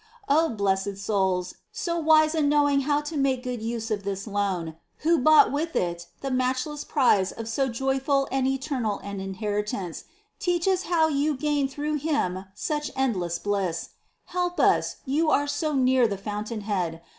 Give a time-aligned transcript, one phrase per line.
[0.27, 4.75] Oh, blessed souls, so wise in knowing how to make good use of this loan—
[5.05, 10.05] who bought with it the matchless prize of so joyful and eternal an inheritance,
[10.39, 13.89] teach us how you gained through Him such endless bliss!
[14.25, 17.03] Help us, you are so near the fountain head